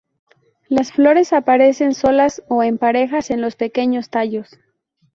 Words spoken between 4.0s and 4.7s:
tallos.